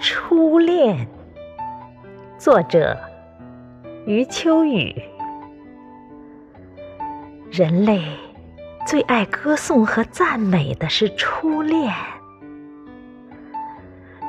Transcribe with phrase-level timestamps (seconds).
[0.00, 1.08] 初恋，
[2.38, 2.96] 作者
[4.06, 4.94] 余秋雨。
[7.50, 8.00] 人类
[8.86, 11.92] 最爱歌颂和赞美的是初恋，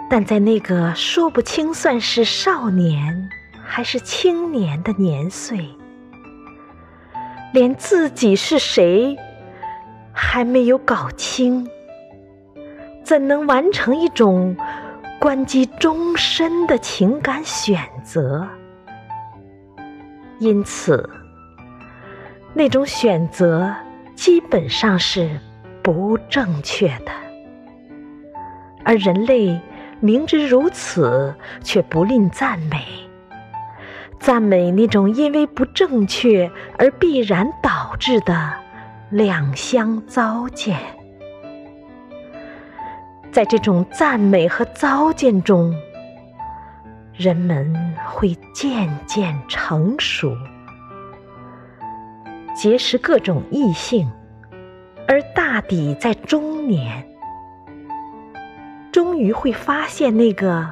[0.10, 3.30] 但在那个说不清算是少年
[3.64, 5.70] 还是青年的年岁，
[7.54, 9.16] 连自己是谁
[10.12, 11.70] 还没有搞清，
[13.04, 14.58] 怎能完成一种？
[15.20, 18.48] 关机终身的情感选择，
[20.40, 21.10] 因此，
[22.54, 23.70] 那种选择
[24.16, 25.30] 基本上是
[25.84, 27.12] 不正确的。
[28.86, 29.60] 而人类
[30.00, 32.82] 明知如此，却不吝赞美，
[34.22, 38.54] 赞美那种因为不正确而必然导致的
[39.10, 40.80] 两相糟践。
[43.40, 45.74] 在这种赞美和糟践中，
[47.14, 47.74] 人们
[48.06, 50.36] 会渐渐成熟，
[52.54, 54.12] 结识各种异性，
[55.08, 57.08] 而大抵在中年，
[58.92, 60.68] 终于会发现那个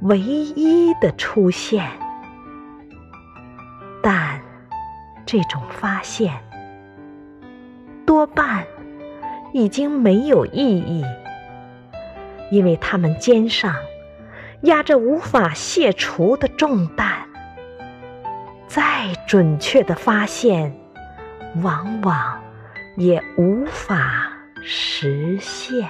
[0.00, 1.88] 唯一的出现。
[4.02, 4.40] 但
[5.24, 6.34] 这种发现
[8.04, 8.66] 多半
[9.52, 11.04] 已经没有意义。
[12.50, 13.74] 因为他们肩上
[14.62, 17.26] 压着无法卸除的重担，
[18.66, 20.74] 再准确的发现，
[21.62, 22.42] 往往
[22.96, 25.88] 也无法实现。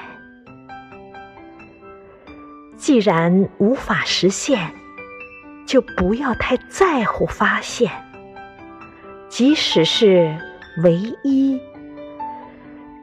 [2.77, 4.71] 既然无法实现，
[5.67, 7.91] 就不要太在乎发现，
[9.29, 10.37] 即使是
[10.83, 11.61] 唯一，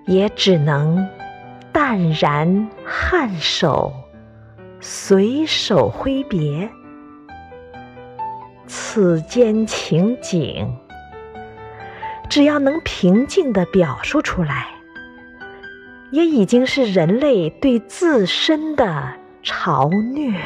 [0.06, 1.08] 也只能。
[1.74, 3.92] 淡然颔首，
[4.80, 6.70] 随手挥别。
[8.68, 10.72] 此间情景，
[12.30, 14.68] 只要能平静地表述出来，
[16.12, 19.12] 也已经是人类对自身的
[19.44, 20.40] 嘲虐。